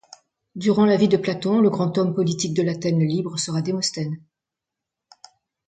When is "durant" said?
0.55-0.85